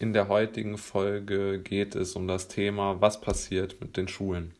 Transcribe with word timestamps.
In 0.00 0.12
der 0.12 0.28
heutigen 0.28 0.78
Folge 0.78 1.58
geht 1.60 1.96
es 1.96 2.14
um 2.14 2.28
das 2.28 2.46
Thema, 2.46 3.00
was 3.00 3.20
passiert 3.20 3.80
mit 3.80 3.96
den 3.96 4.06
Schulen. 4.06 4.54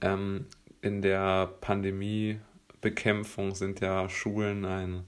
Ähm, 0.00 0.46
in 0.80 1.02
der 1.02 1.48
Pandemiebekämpfung 1.60 3.54
sind 3.54 3.80
ja 3.80 4.08
Schulen 4.08 4.64
ein 4.64 5.04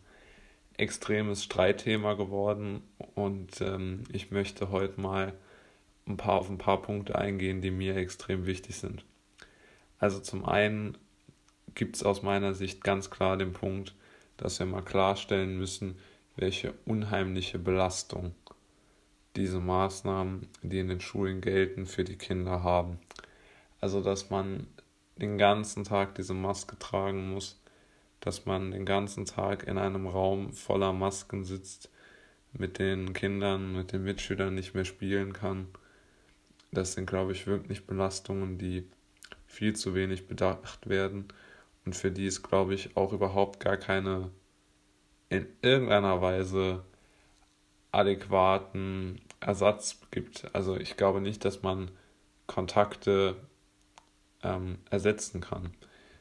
extremes 0.76 1.44
Streitthema 1.44 2.12
geworden 2.12 2.82
und 3.14 3.58
ähm, 3.62 4.02
ich 4.12 4.31
möchte 4.31 4.71
heute 4.71 5.01
mal 5.01 5.32
ein 6.06 6.19
paar, 6.19 6.35
auf 6.35 6.51
ein 6.51 6.58
paar 6.58 6.82
Punkte 6.82 7.16
eingehen, 7.16 7.62
die 7.62 7.71
mir 7.71 7.96
extrem 7.96 8.44
wichtig 8.44 8.76
sind. 8.76 9.03
Also 9.98 10.21
zum 10.21 10.44
einen 10.44 10.98
gibt 11.74 11.96
es 11.96 12.03
aus 12.03 12.22
meiner 12.22 12.53
Sicht 12.53 12.85
ganz 12.85 13.08
klar 13.08 13.38
den 13.38 13.54
Punkt, 13.54 13.94
dass 14.37 14.58
wir 14.58 14.66
mal 14.66 14.82
klarstellen 14.82 15.56
müssen, 15.56 15.96
welche 16.37 16.74
unheimliche 16.84 17.59
Belastung 17.59 18.34
diese 19.37 19.60
Maßnahmen, 19.60 20.48
die 20.62 20.78
in 20.78 20.88
den 20.88 21.00
Schulen 21.00 21.40
gelten, 21.40 21.86
für 21.86 22.04
die 22.04 22.16
Kinder 22.16 22.62
haben. 22.62 22.98
Also, 23.80 24.02
dass 24.02 24.30
man 24.30 24.66
den 25.16 25.38
ganzen 25.38 25.84
Tag 25.84 26.14
diese 26.14 26.34
Maske 26.34 26.78
tragen 26.78 27.30
muss, 27.30 27.60
dass 28.20 28.46
man 28.46 28.70
den 28.70 28.86
ganzen 28.86 29.26
Tag 29.26 29.66
in 29.66 29.78
einem 29.78 30.06
Raum 30.06 30.52
voller 30.52 30.92
Masken 30.92 31.45
sitzt, 31.45 31.90
mit 32.52 32.78
den 32.78 33.12
Kindern, 33.12 33.76
mit 33.76 33.92
den 33.92 34.04
Mitschülern 34.04 34.54
nicht 34.54 34.74
mehr 34.74 34.84
spielen 34.84 35.32
kann. 35.32 35.66
Das 36.70 36.95
sind, 36.95 37.06
glaube 37.06 37.32
ich, 37.32 37.46
wirklich 37.46 37.87
Belastungen, 37.87 38.59
die 38.59 38.87
viel 39.46 39.74
zu 39.74 39.95
wenig 39.95 40.26
bedacht 40.26 40.88
werden 40.88 41.28
und 41.84 41.95
für 41.96 42.10
die 42.10 42.26
es, 42.26 42.42
glaube 42.42 42.74
ich, 42.74 42.96
auch 42.96 43.12
überhaupt 43.12 43.60
gar 43.60 43.76
keine 43.76 44.30
in 45.28 45.46
irgendeiner 45.62 46.20
Weise 46.20 46.84
adäquaten 47.92 49.20
Ersatz 49.44 50.00
gibt. 50.10 50.48
Also 50.54 50.76
ich 50.76 50.96
glaube 50.96 51.20
nicht, 51.20 51.44
dass 51.44 51.62
man 51.62 51.90
Kontakte 52.46 53.37
ähm, 54.42 54.78
ersetzen 54.90 55.40
kann, 55.40 55.70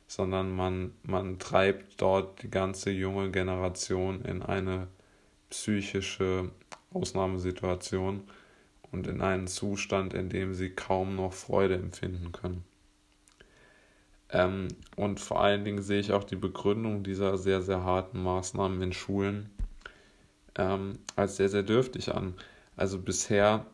sondern 0.07 0.55
man, 0.55 0.93
man 1.03 1.39
treibt 1.39 2.01
dort 2.01 2.41
die 2.43 2.51
ganze 2.51 2.91
junge 2.91 3.31
Generation 3.31 4.23
in 4.23 4.41
eine 4.41 4.87
psychische 5.49 6.51
Ausnahmesituation 6.93 8.23
und 8.91 9.07
in 9.07 9.21
einen 9.21 9.47
Zustand, 9.47 10.13
in 10.13 10.29
dem 10.29 10.53
sie 10.53 10.69
kaum 10.69 11.15
noch 11.15 11.33
Freude 11.33 11.75
empfinden 11.75 12.31
können. 12.31 12.63
Ähm, 14.29 14.67
und 14.95 15.19
vor 15.19 15.41
allen 15.41 15.63
Dingen 15.63 15.81
sehe 15.81 15.99
ich 15.99 16.11
auch 16.11 16.23
die 16.23 16.35
Begründung 16.35 17.03
dieser 17.03 17.37
sehr, 17.37 17.61
sehr 17.61 17.83
harten 17.83 18.21
Maßnahmen 18.21 18.81
in 18.81 18.93
Schulen 18.93 19.49
ähm, 20.55 20.99
als 21.15 21.37
sehr, 21.37 21.49
sehr 21.49 21.63
dürftig 21.63 22.13
an. 22.13 22.35
Also 22.75 22.99
bisher 22.99 23.65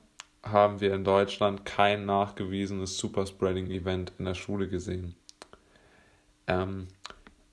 haben 0.44 0.80
wir 0.80 0.94
in 0.94 1.03
Deutschland 1.03 1.66
kein 1.66 2.05
nachgewiesenes 2.05 2.97
Superspreading-Event 2.97 4.14
in 4.17 4.25
der 4.25 4.33
Schule 4.33 4.67
gesehen. 4.67 5.16
Ähm, 6.47 6.88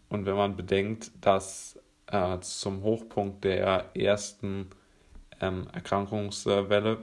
und 0.08 0.27
wenn 0.27 0.36
man 0.36 0.56
bedenkt, 0.56 1.11
dass 1.20 1.78
äh, 2.06 2.38
zum 2.41 2.83
Hochpunkt 2.83 3.44
der 3.44 3.97
ersten 3.97 4.70
ähm, 5.41 5.66
Erkrankungswelle 5.72 7.03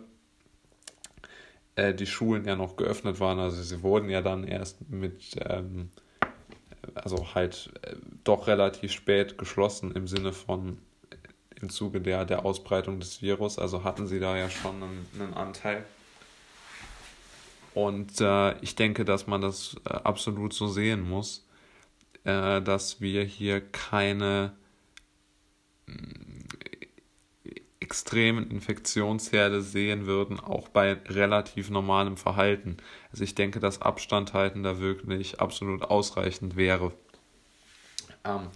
äh, 1.76 1.94
die 1.94 2.06
Schulen 2.06 2.46
ja 2.46 2.56
noch 2.56 2.76
geöffnet 2.78 3.20
waren, 3.20 3.40
also 3.40 3.62
sie 3.62 3.84
wurden 3.84 4.10
ja 4.10 4.22
dann 4.22 4.46
erst 4.46 4.90
mit, 4.90 5.36
ähm, 5.42 5.92
also 6.96 7.36
halt 7.36 7.72
äh, 7.82 7.96
doch 8.24 8.48
relativ 8.48 8.92
spät 8.92 9.38
geschlossen 9.38 9.92
im 9.92 10.08
Sinne 10.08 10.32
von 10.32 10.78
im 11.64 11.70
Zuge 11.70 12.02
der, 12.02 12.26
der 12.26 12.46
Ausbreitung 12.46 13.00
des 13.00 13.22
Virus. 13.22 13.58
Also 13.58 13.84
hatten 13.84 14.06
sie 14.06 14.20
da 14.20 14.38
ja 14.38 14.50
schon 14.50 14.84
einen, 14.84 15.08
einen 15.16 15.34
Anteil. 15.34 15.86
Und 17.74 18.20
äh, 18.22 18.60
ich 18.60 18.76
denke, 18.76 19.06
dass 19.06 19.26
man 19.26 19.42
das 19.42 19.78
äh, 19.86 19.94
absolut 19.94 20.54
so 20.54 20.68
sehen 20.68 21.02
muss, 21.10 21.48
äh, 22.26 22.62
dass 22.62 23.02
wir 23.02 23.24
hier 23.24 23.62
keine 23.62 24.52
äh, 25.88 25.94
extremen 27.80 28.52
Infektionsherde 28.52 29.62
sehen 29.62 30.06
würden, 30.06 30.40
auch 30.40 30.68
bei 30.68 30.94
relativ 30.94 31.70
normalem 31.70 32.18
Verhalten. 32.18 32.78
Also 33.12 33.24
ich 33.24 33.36
denke, 33.36 33.60
dass 33.60 33.82
Abstand 33.82 34.34
halten 34.34 34.64
da 34.64 34.80
wirklich 34.80 35.40
absolut 35.40 35.82
ausreichend 35.82 36.56
wäre. 36.58 36.92
Ähm, 38.26 38.50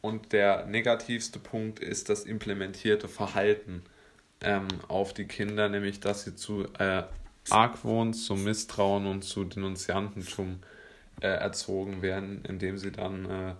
und 0.00 0.32
der 0.32 0.66
negativste 0.66 1.38
Punkt 1.38 1.78
ist 1.78 2.08
das 2.08 2.24
implementierte 2.24 3.08
Verhalten 3.08 3.82
ähm, 4.42 4.68
auf 4.88 5.12
die 5.12 5.26
Kinder, 5.26 5.68
nämlich 5.68 6.00
dass 6.00 6.24
sie 6.24 6.34
zu 6.34 6.66
äh, 6.78 7.02
Argwohn, 7.50 8.14
zu 8.14 8.34
Misstrauen 8.34 9.06
und 9.06 9.22
zu 9.22 9.44
Denunziantentum 9.44 10.60
äh, 11.20 11.28
erzogen 11.28 12.02
werden, 12.02 12.44
indem 12.48 12.78
sie 12.78 12.92
dann 12.92 13.24
äh, 13.26 13.54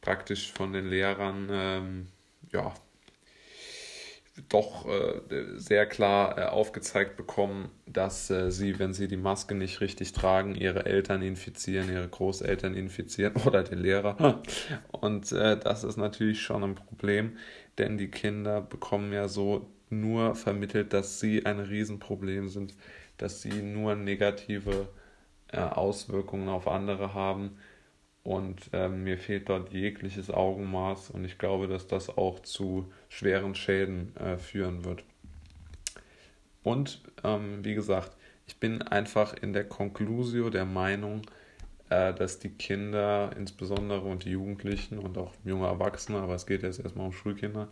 praktisch 0.00 0.52
von 0.52 0.72
den 0.72 0.88
Lehrern 0.88 1.48
ähm, 1.50 2.08
ja, 2.52 2.72
doch 4.48 4.86
äh, 4.86 5.20
sehr 5.56 5.86
klar 5.86 6.38
äh, 6.38 6.44
aufgezeigt 6.44 7.16
bekommen, 7.16 7.70
dass 7.86 8.30
äh, 8.30 8.50
sie, 8.50 8.78
wenn 8.78 8.94
sie 8.94 9.06
die 9.06 9.18
Maske 9.18 9.54
nicht 9.54 9.82
richtig 9.82 10.12
tragen, 10.12 10.54
ihre 10.54 10.86
Eltern 10.86 11.20
infizieren, 11.20 11.90
ihre 11.90 12.08
Großeltern 12.08 12.74
infizieren 12.74 13.34
oder 13.46 13.62
den 13.62 13.78
Lehrer. 13.78 14.42
Und 14.90 15.32
äh, 15.32 15.58
das 15.58 15.84
ist 15.84 15.98
natürlich 15.98 16.40
schon 16.40 16.64
ein 16.64 16.74
Problem, 16.74 17.36
denn 17.76 17.98
die 17.98 18.10
Kinder 18.10 18.62
bekommen 18.62 19.12
ja 19.12 19.28
so 19.28 19.66
nur 19.90 20.34
vermittelt, 20.34 20.94
dass 20.94 21.20
sie 21.20 21.44
ein 21.44 21.60
Riesenproblem 21.60 22.48
sind, 22.48 22.74
dass 23.18 23.42
sie 23.42 23.62
nur 23.62 23.94
negative 23.94 24.88
Auswirkungen 25.52 26.48
auf 26.48 26.66
andere 26.66 27.12
haben 27.12 27.58
und 28.24 28.70
ähm, 28.72 29.02
mir 29.04 29.18
fehlt 29.18 29.48
dort 29.48 29.72
jegliches 29.72 30.30
Augenmaß 30.30 31.10
und 31.10 31.24
ich 31.24 31.38
glaube, 31.38 31.66
dass 31.66 31.86
das 31.86 32.08
auch 32.08 32.40
zu 32.40 32.92
schweren 33.08 33.54
Schäden 33.54 34.14
äh, 34.16 34.38
führen 34.38 34.84
wird. 34.84 35.04
Und 36.62 37.00
ähm, 37.24 37.64
wie 37.64 37.74
gesagt, 37.74 38.12
ich 38.46 38.58
bin 38.58 38.82
einfach 38.82 39.34
in 39.34 39.52
der 39.52 39.64
Conclusio 39.64 40.50
der 40.50 40.64
Meinung, 40.64 41.22
äh, 41.90 42.14
dass 42.14 42.38
die 42.38 42.50
Kinder, 42.50 43.32
insbesondere 43.36 44.02
und 44.02 44.24
die 44.24 44.30
Jugendlichen 44.30 44.98
und 44.98 45.18
auch 45.18 45.32
junge 45.44 45.66
Erwachsene, 45.66 46.18
aber 46.18 46.34
es 46.34 46.46
geht 46.46 46.62
jetzt 46.62 46.78
erstmal 46.78 47.06
um 47.06 47.12
Schulkinder, 47.12 47.68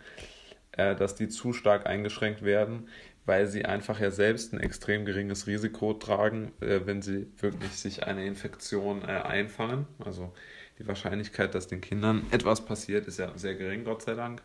äh, 0.72 0.97
dass 0.97 1.15
die 1.15 1.28
zu 1.28 1.53
stark 1.53 1.87
eingeschränkt 1.87 2.43
werden, 2.43 2.89
weil 3.27 3.47
sie 3.47 3.65
einfach 3.65 4.01
ja 4.01 4.11
selbst 4.11 4.53
ein 4.53 4.61
extrem 4.61 5.05
geringes 5.05 5.47
Risiko 5.47 5.95
tragen, 5.95 6.53
äh, 6.61 6.81
wenn 6.85 7.03
sie 7.03 7.29
wirklich 7.39 7.73
sich 7.73 8.05
eine 8.07 8.27
Infektion 8.27 9.03
äh, 9.03 9.07
einfangen. 9.07 9.87
Also 10.05 10.33
die 10.79 10.87
Wahrscheinlichkeit, 10.87 11.55
dass 11.55 11.69
den 11.69 11.81
Kindern 11.81 12.27
etwas 12.31 12.65
passiert, 12.65 13.07
ist 13.07 13.19
ja 13.19 13.37
sehr 13.37 13.55
gering, 13.55 13.85
Gott 13.85 14.03
sei 14.03 14.15
Dank. 14.15 14.43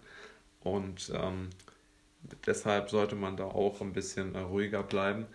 Und 0.62 1.12
ähm, 1.16 1.50
deshalb 2.46 2.90
sollte 2.90 3.16
man 3.16 3.38
da 3.38 3.46
auch 3.46 3.82
ein 3.82 3.94
bisschen 3.94 4.36
äh, 4.36 4.40
ruhiger 4.40 4.84
bleiben. 4.84 5.26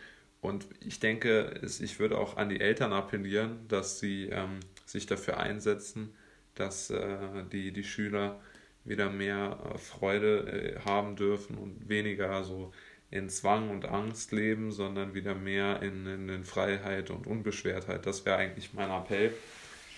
Und 0.41 0.67
ich 0.81 1.01
denke, 1.01 1.61
ich 1.62 1.99
würde 1.99 2.19
auch 2.19 2.37
an 2.37 2.49
die 2.49 2.61
Eltern 2.61 2.93
appellieren, 2.93 3.69
dass 3.69 4.01
sie 4.01 4.28
ähm, 4.31 4.61
sich 4.87 5.07
dafür 5.07 5.39
einsetzen, 5.39 6.15
dass 6.55 6.91
äh, 6.91 7.45
die, 7.53 7.72
die 7.72 7.84
Schüler 7.84 8.41
wieder 8.84 9.11
mehr 9.11 9.59
äh, 9.62 9.78
Freude 9.78 10.77
äh, 10.77 10.81
haben 10.81 11.17
dürfen 11.17 11.57
und 11.59 11.89
weniger 11.89 12.43
so 12.45 12.72
in 13.10 13.28
Zwang 13.28 13.71
und 13.71 13.87
Angst 13.87 14.32
leben, 14.32 14.71
sondern 14.71 15.15
wieder 15.15 15.34
mehr 15.34 15.82
in, 15.82 16.06
in, 16.06 16.28
in 16.28 16.44
Freiheit 16.44 17.10
und 17.10 17.26
Unbeschwertheit. 17.26 18.06
Das 18.06 18.25
wäre 18.25 18.37
eigentlich 18.37 18.72
mein 18.72 18.91
Appell, 18.91 19.34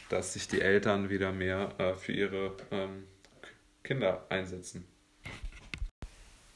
dass 0.09 0.33
sich 0.33 0.49
die 0.49 0.61
Eltern 0.61 1.11
wieder 1.11 1.33
mehr 1.33 1.75
äh, 1.79 1.95
für 1.95 2.13
ihre 2.13 2.57
ähm, 2.71 3.05
Kinder 3.83 4.25
einsetzen. 4.31 4.87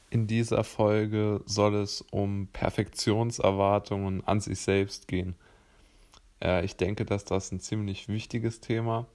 In 0.09 0.25
dieser 0.25 0.63
Folge 0.63 1.41
soll 1.45 1.75
es 1.75 2.01
um 2.11 2.47
Perfektionserwartungen 2.53 4.25
an 4.25 4.39
sich 4.39 4.59
selbst 4.59 5.07
gehen. 5.07 5.35
Äh, 6.41 6.65
ich 6.65 6.77
denke, 6.77 7.05
dass 7.05 7.25
das 7.25 7.51
ein 7.51 7.59
ziemlich 7.59 8.07
wichtiges 8.07 8.61
Thema 8.61 9.05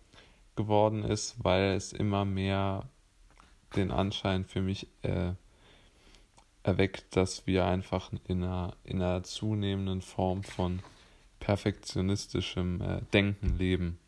geworden 0.55 1.03
ist, 1.03 1.37
weil 1.43 1.75
es 1.75 1.93
immer 1.93 2.25
mehr 2.25 2.89
den 3.75 3.91
Anschein 3.91 4.44
für 4.44 4.61
mich 4.61 4.87
äh, 5.03 5.33
erweckt, 6.62 7.17
dass 7.17 7.47
wir 7.47 7.67
einfach 7.67 8.11
in 8.29 8.43
einer, 8.43 8.75
in 8.85 9.03
einer 9.03 9.23
zunehmenden 9.23 10.03
Form 10.03 10.43
von 10.43 10.81
perfektionistischem 11.41 12.81
äh, 12.81 13.00
Denken 13.12 13.59
leben. 13.59 13.99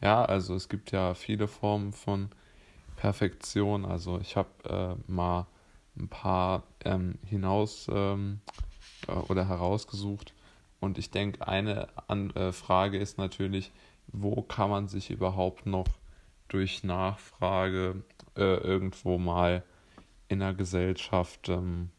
Ja, 0.00 0.24
also 0.24 0.54
es 0.54 0.68
gibt 0.68 0.92
ja 0.92 1.14
viele 1.14 1.48
Formen 1.48 1.92
von 1.92 2.28
Perfektion. 2.96 3.84
Also 3.84 4.20
ich 4.20 4.36
habe 4.36 4.48
äh, 5.08 5.10
mal 5.10 5.46
ein 5.96 6.08
paar 6.08 6.64
ähm, 6.84 7.18
hinaus 7.24 7.86
ähm, 7.90 8.40
äh, 9.08 9.12
oder 9.12 9.48
herausgesucht. 9.48 10.34
Und 10.80 10.98
ich 10.98 11.10
denke, 11.10 11.46
eine 11.48 11.88
An 12.08 12.30
äh, 12.30 12.52
Frage 12.52 12.98
ist 12.98 13.16
natürlich, 13.16 13.72
wo 14.08 14.42
kann 14.42 14.68
man 14.68 14.88
sich 14.88 15.10
überhaupt 15.10 15.64
noch 15.64 15.88
durch 16.48 16.84
Nachfrage 16.84 18.02
äh, 18.36 18.56
irgendwo 18.56 19.18
mal 19.18 19.62
in 20.28 20.40
der 20.40 20.54
Gesellschaft 20.54 21.48
ähm, 21.48 21.90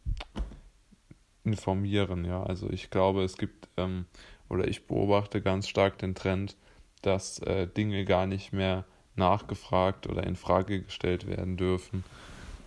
informieren. 1.44 2.26
Ja, 2.26 2.44
also 2.44 2.70
ich 2.70 2.90
glaube, 2.90 3.24
es 3.24 3.38
gibt 3.38 3.68
ähm, 3.78 4.06
oder 4.50 4.68
ich 4.68 4.88
beobachte 4.88 5.42
ganz 5.42 5.68
stark 5.68 5.98
den 5.98 6.16
Trend, 6.16 6.56
dass 7.02 7.40
äh, 7.40 7.68
Dinge 7.68 8.06
gar 8.06 8.26
nicht 8.26 8.54
mehr 8.54 8.86
nachgefragt 9.16 10.08
oder 10.08 10.24
in 10.24 10.36
Frage 10.36 10.82
gestellt 10.82 11.28
werden 11.28 11.58
dürfen, 11.58 12.04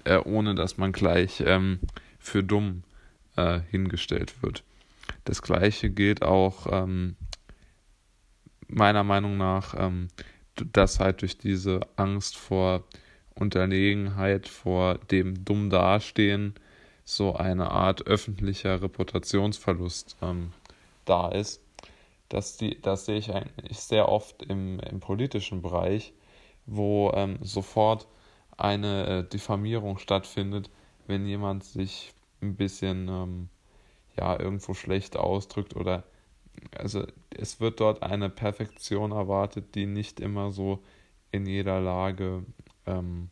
äh, 0.04 0.18
ohne 0.18 0.54
dass 0.54 0.78
man 0.78 0.92
gleich 0.92 1.42
ähm, 1.44 1.80
für 2.18 2.42
dumm 2.42 2.82
äh, 3.36 3.60
hingestellt 3.70 4.42
wird. 4.42 4.64
Das 5.24 5.42
gleiche 5.42 5.90
gilt 5.90 6.22
auch 6.22 6.66
ähm, 6.70 7.16
meiner 8.68 9.04
Meinung 9.04 9.36
nach, 9.36 9.74
ähm, 9.76 10.08
dass 10.54 11.00
halt 11.00 11.22
durch 11.22 11.38
diese 11.38 11.80
Angst 11.96 12.36
vor 12.36 12.84
Unterlegenheit, 13.38 14.48
vor 14.48 14.98
dem 15.10 15.44
dumm 15.44 15.70
dastehen, 15.70 16.54
so 17.04 17.34
eine 17.34 17.70
Art 17.70 18.06
öffentlicher 18.06 18.82
Reputationsverlust 18.82 20.16
ähm, 20.22 20.52
da 21.04 21.28
ist. 21.28 21.62
Das, 22.28 22.58
die, 22.58 22.80
das 22.82 23.06
sehe 23.06 23.18
ich 23.18 23.32
eigentlich 23.32 23.78
sehr 23.78 24.08
oft 24.08 24.42
im, 24.42 24.80
im 24.80 25.00
politischen 25.00 25.62
Bereich, 25.62 26.12
wo 26.66 27.10
ähm, 27.14 27.38
sofort 27.40 28.06
eine 28.58 29.06
äh, 29.06 29.24
Diffamierung 29.24 29.98
stattfindet, 29.98 30.70
wenn 31.06 31.26
jemand 31.26 31.64
sich 31.64 32.12
ein 32.42 32.56
bisschen 32.56 33.08
ähm, 33.08 33.48
ja 34.18 34.38
irgendwo 34.38 34.74
schlecht 34.74 35.16
ausdrückt 35.16 35.76
oder 35.76 36.04
also 36.76 37.06
es 37.30 37.60
wird 37.60 37.80
dort 37.80 38.02
eine 38.02 38.28
Perfektion 38.28 39.12
erwartet, 39.12 39.74
die 39.74 39.86
nicht 39.86 40.20
immer 40.20 40.50
so 40.50 40.82
in 41.30 41.46
jeder 41.46 41.80
Lage 41.80 42.44
ähm, 42.88 43.30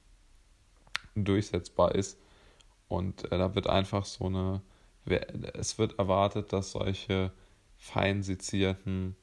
durchsetzbar 1.15 1.95
ist. 1.95 2.19
Und 2.89 3.25
äh, 3.33 3.39
da 3.39 3.55
wird 3.55 3.69
einfach 3.69 4.05
so 4.05 4.27
eine, 4.27 4.63
es 5.55 5.79
wird 5.79 5.99
erwartet, 5.99 6.53
dass 6.53 6.73
solche 6.73 7.33
fein 7.79 8.23
sezierten 8.23 9.17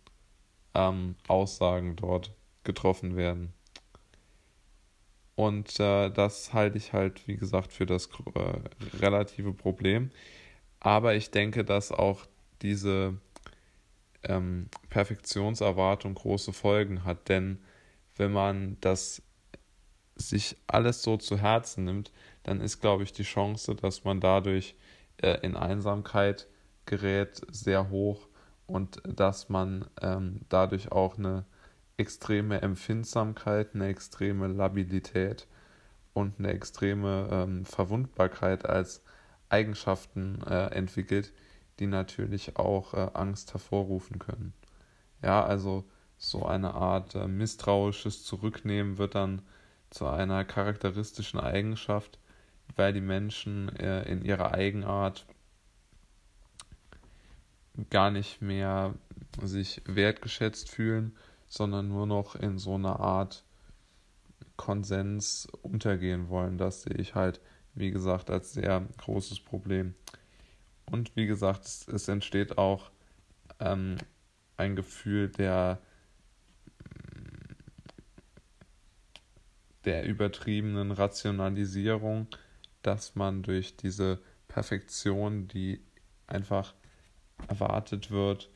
ähm, 0.74 1.16
Aussagen 1.28 1.96
dort 1.96 2.32
getroffen 2.64 3.16
werden. 3.16 3.54
Und 5.36 5.80
äh, 5.80 6.10
das 6.10 6.54
halte 6.54 6.78
ich 6.78 6.94
halt, 6.94 7.28
wie 7.28 7.38
gesagt, 7.38 7.74
für 7.74 7.86
das 7.86 8.10
äh, 8.36 8.98
relative 9.00 9.54
Problem. 9.54 10.12
Aber 10.80 11.16
ich 11.16 11.32
denke, 11.32 11.64
dass 11.64 11.92
auch 11.92 12.26
diese 12.62 13.18
ähm, 14.24 14.68
Perfektionserwartung 14.90 16.16
große 16.16 16.54
Folgen 16.54 17.04
hat. 17.04 17.30
Denn 17.30 17.60
wenn 18.16 18.32
man 18.32 18.78
das 18.82 19.22
sich 20.15 20.57
alles 20.68 21.01
so 21.01 21.18
zu 21.18 21.38
Herzen 21.38 21.86
nimmt, 21.86 22.12
dann 22.44 22.62
ist, 22.62 22.81
glaube 22.81 23.04
ich, 23.04 23.13
die 23.13 23.24
Chance, 23.24 23.75
dass 23.75 24.04
man 24.04 24.19
dadurch 24.19 24.75
äh, 25.18 25.39
in 25.42 25.56
Einsamkeit 25.56 26.48
gerät, 26.86 27.42
sehr 27.51 27.89
hoch 27.89 28.27
und 28.68 29.01
dass 29.07 29.50
man 29.50 29.86
ähm, 30.01 30.42
dadurch 30.50 30.92
auch 30.92 31.18
eine 31.18 31.45
extreme 31.98 32.62
Empfindsamkeit, 32.62 33.74
eine 33.74 33.88
extreme 33.88 34.48
Labilität 34.48 35.48
und 36.13 36.39
eine 36.39 36.50
extreme 36.50 37.30
ähm, 37.31 37.65
Verwundbarkeit 37.65 38.65
als 38.65 39.01
Eigenschaften 39.50 40.42
äh, 40.44 40.68
entwickelt, 40.68 41.31
die 41.80 41.88
natürlich 41.88 42.57
auch 42.57 42.94
äh, 42.94 43.10
Angst 43.13 43.54
hervorrufen 43.54 44.19
können. 44.19 44.54
Ja, 45.21 45.44
also 45.44 45.86
so 46.18 46.45
eine 46.45 46.74
Art 46.74 47.15
äh, 47.15 47.27
misstrauisches 47.27 48.24
Zurücknehmen 48.24 48.98
wird 48.98 49.15
dann 49.15 49.42
zu 49.94 50.07
einer 50.07 50.44
charakteristischen 50.44 51.40
Eigenschaft, 51.40 52.19
weil 52.75 52.94
die 52.94 53.01
Menschen 53.01 53.69
äh, 53.78 54.04
in 54.04 54.25
ihrer 54.25 54.54
Eigenart 54.54 55.25
gar 57.90 58.12
nicht 58.12 58.42
mehr 58.42 58.95
sich 59.42 59.81
wertgeschätzt 59.86 60.69
fühlen, 60.69 61.16
sondern 61.48 61.88
nur 61.88 62.07
noch 62.07 62.36
in 62.36 62.57
so 62.57 62.75
einer 62.75 63.00
Art 63.00 63.44
Konsens 64.56 65.48
untergehen 65.62 66.30
wollen. 66.30 66.57
Das 66.57 66.84
sehe 66.84 66.98
ich 66.98 67.16
halt, 67.16 67.39
wie 67.75 67.92
gesagt, 67.92 68.30
als 68.30 68.54
sehr 68.54 68.88
großes 68.98 69.39
Problem. 69.42 69.94
Und 70.86 71.16
wie 71.16 71.25
gesagt, 71.25 71.66
es, 71.66 71.88
es 71.88 72.07
entsteht 72.07 72.57
auch 72.57 72.92
ähm, 73.60 73.98
ein 74.57 74.75
Gefühl 74.75 75.30
der, 75.30 75.80
der 79.86 80.06
übertriebenen 80.06 80.92
Rationalisierung, 80.92 82.28
dass 82.82 83.16
man 83.16 83.44
durch 83.44 83.76
diese 83.78 84.22
Perfektion, 84.48 85.48
die 85.48 85.82
einfach 86.28 86.74
erwartet 87.48 88.12
wird, 88.12 88.50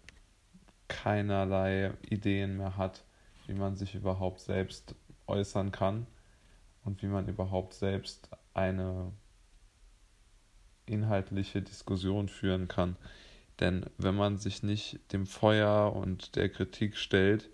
keinerlei 0.88 1.94
Ideen 2.10 2.58
mehr 2.58 2.78
hat, 2.78 3.04
wie 3.46 3.54
man 3.54 3.76
sich 3.76 3.96
überhaupt 3.96 4.40
selbst 4.40 4.96
äußern 5.26 5.72
kann 5.72 6.08
und 6.84 7.02
wie 7.02 7.08
man 7.08 7.28
überhaupt 7.28 7.74
selbst 7.74 8.30
eine 8.54 9.12
inhaltliche 10.86 11.62
Diskussion 11.62 12.30
führen 12.30 12.68
kann. 12.68 12.96
Denn 13.60 13.86
wenn 13.98 14.16
man 14.16 14.38
sich 14.38 14.64
nicht 14.64 15.12
dem 15.12 15.26
Feuer 15.26 15.94
und 15.94 16.36
der 16.36 16.50
Kritik 16.50 16.96
stellt, 16.96 17.50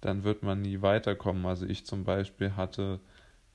dann 0.00 0.24
wird 0.24 0.42
man 0.42 0.62
nie 0.62 0.82
weiterkommen. 0.82 1.46
Also 1.46 1.66
ich 1.66 1.86
zum 1.86 2.04
Beispiel 2.04 2.56
hatte 2.56 3.00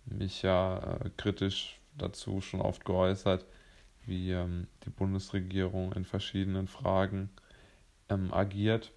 mich 0.06 0.42
ja 0.42 0.78
äh, 0.78 1.10
kritisch 1.18 1.80
dazu 1.98 2.42
schon 2.42 2.62
oft 2.62 2.86
geäußert, 2.86 3.46
wie 4.06 4.32
ähm, 4.32 4.68
die 4.86 4.90
Bundesregierung 4.90 5.94
in 5.94 6.06
verschiedenen 6.06 6.68
Fragen 6.68 7.30
ähm, 8.10 8.34
agiert, 8.34 8.92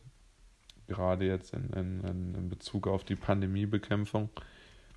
gerade 0.86 1.26
jetzt 1.26 1.54
in, 1.54 1.70
in, 1.70 2.34
in 2.34 2.48
Bezug 2.48 2.86
auf 2.86 3.04
die 3.04 3.16
Pandemiebekämpfung. 3.16 4.28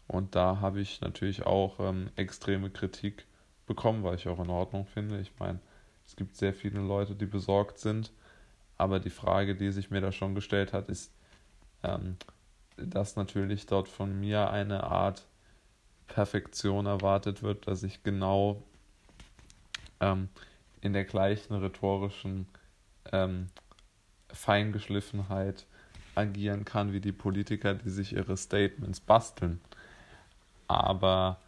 Und 0.07 0.35
da 0.35 0.59
habe 0.59 0.81
ich 0.81 0.99
natürlich 0.99 1.45
auch 1.45 1.79
ähm, 1.79 2.09
extreme 2.17 2.69
Kritik 2.69 3.25
bekommen, 3.65 4.03
weil 4.03 4.15
ich 4.15 4.27
auch 4.27 4.39
in 4.39 4.49
Ordnung 4.49 4.85
finde. 4.85 5.19
Ich 5.21 5.31
meine, 5.39 5.59
es 6.05 6.15
gibt 6.17 6.35
sehr 6.35 6.53
viele 6.53 6.81
Leute, 6.81 7.15
die 7.15 7.25
besorgt 7.25 7.79
sind, 7.79 8.11
aber 8.77 8.99
die 8.99 9.09
Frage, 9.09 9.55
die 9.55 9.71
sich 9.71 9.89
mir 9.89 10.01
da 10.01 10.11
schon 10.11 10.35
gestellt 10.35 10.73
hat, 10.73 10.89
ist, 10.89 11.13
ähm, 11.83 12.17
dass 12.77 13.15
natürlich 13.15 13.65
dort 13.65 13.87
von 13.87 14.19
mir 14.19 14.49
eine 14.49 14.83
Art 14.83 15.25
Perfektion 16.07 16.85
erwartet 16.85 17.41
wird, 17.41 17.67
dass 17.67 17.83
ich 17.83 18.03
genau 18.03 18.61
ähm, 19.99 20.29
in 20.81 20.93
der 20.93 21.05
gleichen 21.05 21.53
rhetorischen 21.55 22.47
ähm, 23.11 23.47
Feingeschliffenheit 24.33 25.65
agieren 26.15 26.65
kann 26.65 26.91
wie 26.91 26.99
die 26.99 27.11
Politiker, 27.11 27.73
die 27.73 27.89
sich 27.89 28.13
ihre 28.13 28.35
Statements 28.35 28.99
basteln. 28.99 29.61
Aber 30.67 31.39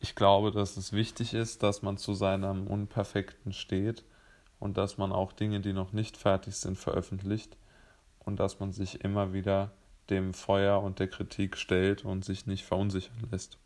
ich 0.00 0.14
glaube, 0.14 0.52
dass 0.52 0.76
es 0.76 0.92
wichtig 0.92 1.34
ist, 1.34 1.62
dass 1.62 1.82
man 1.82 1.98
zu 1.98 2.14
seinem 2.14 2.66
Unperfekten 2.66 3.52
steht 3.52 4.04
und 4.60 4.76
dass 4.76 4.98
man 4.98 5.12
auch 5.12 5.32
Dinge, 5.32 5.60
die 5.60 5.72
noch 5.72 5.92
nicht 5.92 6.16
fertig 6.16 6.56
sind, 6.56 6.78
veröffentlicht 6.78 7.56
und 8.20 8.38
dass 8.40 8.60
man 8.60 8.72
sich 8.72 9.04
immer 9.04 9.32
wieder 9.32 9.72
dem 10.10 10.34
Feuer 10.34 10.82
und 10.82 10.98
der 10.98 11.08
Kritik 11.08 11.56
stellt 11.56 12.04
und 12.04 12.24
sich 12.24 12.46
nicht 12.46 12.64
verunsichern 12.64 13.28
lässt. 13.30 13.58